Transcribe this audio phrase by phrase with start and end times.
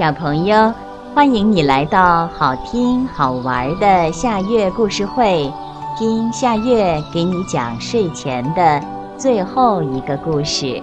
[0.00, 0.72] 小朋友，
[1.14, 5.52] 欢迎你来到好听好玩的夏月故事会，
[5.98, 8.82] 听夏月给你讲睡前的
[9.18, 10.82] 最后一个故事。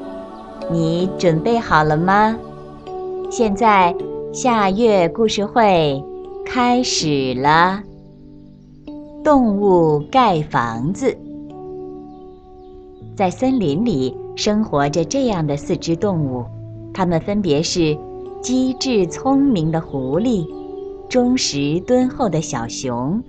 [0.71, 2.37] 你准备好了吗？
[3.31, 3.91] 现在
[4.31, 5.99] 夏月故事会
[6.45, 7.81] 开始了。
[9.23, 11.17] 动物盖房子，
[13.15, 16.45] 在森林里生活着这样的四只动物，
[16.93, 17.97] 它们分别是。
[18.47, 20.47] 机智聪明的狐狸，
[21.09, 23.21] 忠实敦厚的小熊，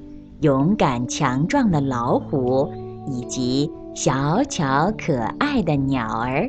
[0.42, 2.72] 勇敢强壮的老虎，
[3.08, 6.48] 以及小巧可爱的鸟儿。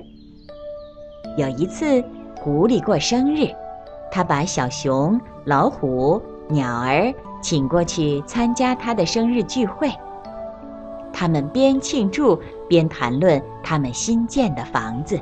[1.35, 2.03] 有一次，
[2.35, 3.47] 狐狸过生日，
[4.11, 7.11] 他把小熊、老虎、鸟儿
[7.41, 9.89] 请过去参加他的生日聚会。
[11.11, 15.20] 他们边庆祝边谈论他们新建的房子。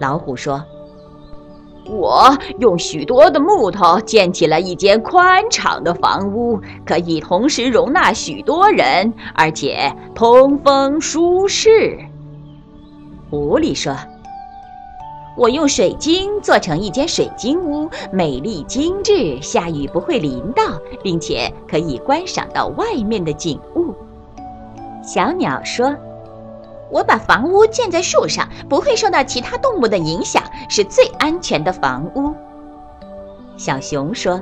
[0.00, 0.60] 老虎说。
[1.84, 11.98] 我用许多的木头建起了一间宽敞的房屋，可以同时容纳许多人，而且通风舒适。
[13.28, 13.96] 狐狸说
[15.36, 20.62] ：“我用水晶做成一间水晶屋，美丽精致，下雨不会淋到，
[21.02, 23.94] 并且可以观赏到外面的景物。”
[25.02, 25.94] 小鸟说。
[26.92, 32.34] 我把房屋建在树上，不会受到其他动物的影响，是最安全的房屋。
[33.56, 34.40] 小熊说：“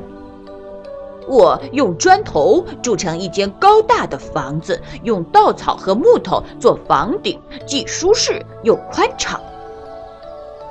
[1.29, 9.41] 我用砖头筑成一间高大的房子，用稻草和木头做房顶，既舒适又宽敞。”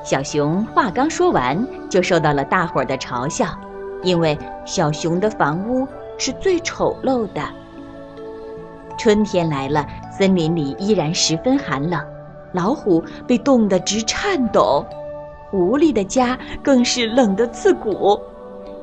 [0.04, 3.48] 小熊话刚说完，就受到了大伙儿的嘲笑，
[4.04, 7.42] 因为小熊的房屋是最丑陋的。
[8.98, 9.88] 春天来了，
[10.20, 11.98] 森林里依然十分寒冷，
[12.52, 14.86] 老虎被冻得直颤抖，
[15.50, 18.20] 狐狸的家更是冷得刺骨，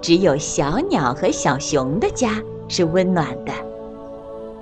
[0.00, 3.53] 只有小鸟和小熊的家是温暖的。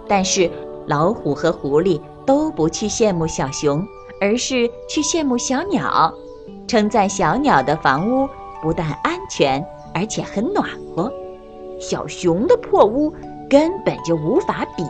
[0.08, 0.50] 但是
[0.88, 3.80] 老虎和狐狸都不去羡慕小熊，
[4.20, 6.12] 而是去羡慕小鸟，
[6.66, 8.28] 称赞小鸟的房屋
[8.60, 11.08] 不但安全，而且很暖和，
[11.78, 13.14] 小熊的破屋
[13.48, 14.82] 根本就无法比。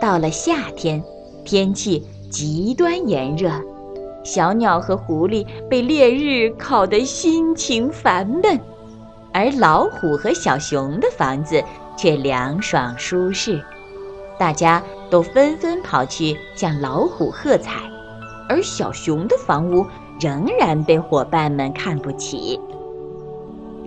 [0.00, 1.02] 到了夏天，
[1.44, 3.50] 天气极端炎热，
[4.22, 8.60] 小鸟和狐狸被烈日烤得心情烦闷，
[9.32, 11.62] 而老虎和小熊的房子
[11.96, 13.62] 却凉爽舒适，
[14.38, 17.72] 大家都纷纷跑去向老虎喝彩，
[18.48, 19.86] 而小熊的房屋
[20.20, 22.60] 仍然被伙伴们看不起。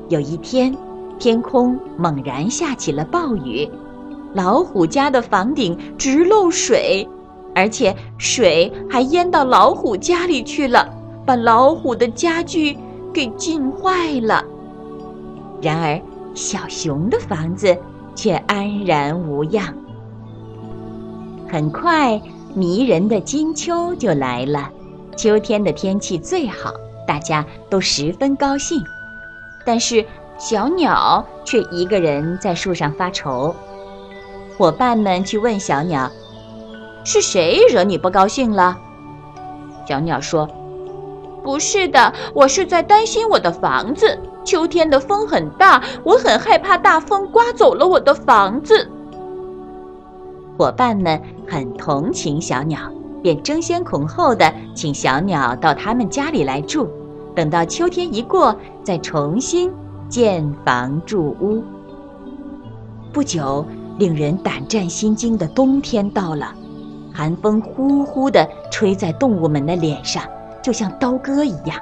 [0.08, 0.76] 有一天，
[1.20, 3.70] 天空猛然下起了暴雨。
[4.34, 7.08] 老虎家的房顶直漏水，
[7.56, 10.88] 而且水还淹到老虎家里去了，
[11.26, 12.78] 把老虎的家具
[13.14, 14.44] 给浸坏了。
[15.62, 16.00] 然而，
[16.36, 17.76] 小熊的房子
[18.16, 19.74] 却安然无恙。
[21.52, 22.22] 很快，
[22.54, 24.70] 迷人的金秋就来了，
[25.18, 26.72] 秋天的天气最好，
[27.08, 28.80] 大家都十分高兴。
[29.66, 30.06] 但是，
[30.38, 33.54] 小鸟却一个人在树上发愁。
[34.60, 36.12] 伙伴们去问小鸟
[37.06, 38.78] ：“是谁惹你不高兴了？”
[39.88, 40.50] 小鸟说
[41.42, 44.20] ：“不是的，我是在担心我的房子。
[44.44, 48.86] 秋天的风很大，我很害怕大风刮走了我的房子。”
[50.60, 52.82] 伙伴们很同情小鸟，
[53.24, 56.90] 便争先恐后的请小鸟到他们家里来住，
[57.34, 58.54] 等到秋天一过，
[58.84, 59.72] 再重新
[60.10, 61.64] 建房筑屋。
[63.14, 63.66] 不久。
[64.00, 66.56] 令人胆战心惊的冬天到了，
[67.14, 70.24] 寒风呼呼地吹在动物们的脸上，
[70.64, 71.78] 就像刀割一样。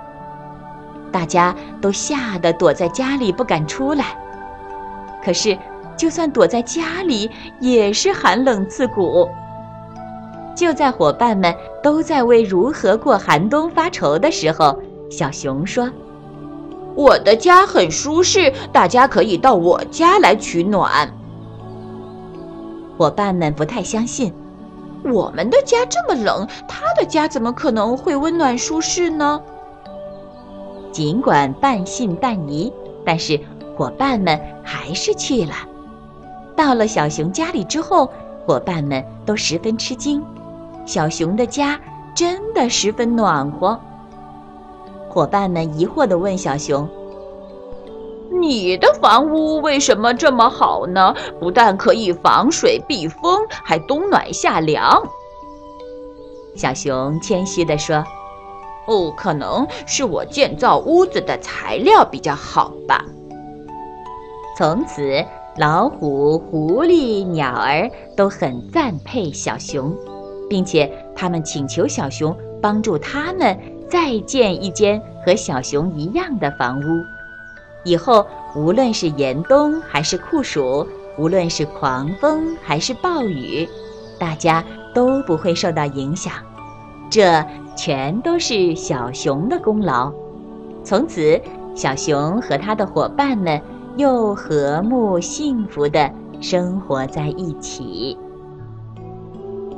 [1.12, 4.18] 大家都吓得躲在家里不敢出来。
[5.24, 5.56] 可是，
[5.96, 9.30] 就算躲在家里，也是寒冷刺骨。
[10.56, 11.54] 就在伙伴们
[11.84, 14.76] 都在为如何过寒冬发愁的时候，
[15.12, 15.88] 小熊说
[16.96, 21.08] ：“我的家很舒适，大家可以到我家来取暖。”
[22.98, 24.34] 伙伴们不太相信，
[25.04, 29.40] 我们的家这么冷，他的家怎么可能会温暖舒适呢？
[30.92, 32.74] 尽管半信半疑，
[33.06, 33.40] 但是
[33.76, 35.54] 伙伴们还是去了。
[36.56, 38.10] 到了小熊家里之后，
[38.48, 40.24] 伙伴们都十分吃惊，
[40.88, 41.80] 小熊的家
[42.16, 43.80] 真的十分暖和。
[45.08, 46.90] 伙伴们疑惑地问小熊。
[48.32, 51.16] 你的房屋为什么这么好呢？
[51.40, 55.02] 不但可以防水避风，还冬暖夏凉。
[56.56, 58.04] 小熊谦虚地说
[58.88, 63.06] ：“哦，可能是我建造屋子的材料比较好吧。
[64.58, 65.24] 从此，
[65.58, 69.96] 老虎、狐狸、鸟儿都很赞佩小熊，
[70.50, 73.58] 并且他们请求小熊帮助他们
[73.88, 76.84] 再建一间和小熊一样的房屋。
[77.88, 80.86] 以后，无论是严冬还是酷暑，
[81.18, 83.68] 无论是狂风还是暴雨，
[84.20, 84.64] 大家
[84.94, 86.34] 都不会受到影响。
[87.10, 87.42] 这
[87.78, 90.12] 全都是小熊的功劳。
[90.84, 91.40] 从此，
[91.74, 93.62] 小熊和他的伙伴们
[93.96, 96.12] 又和睦幸福的
[96.42, 98.18] 生活在一起。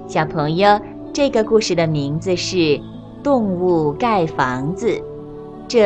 [0.08, 0.80] 小朋友，
[1.14, 2.56] 这个故事的名字是
[3.22, 4.88] 《动物盖房子》，
[5.68, 5.86] 这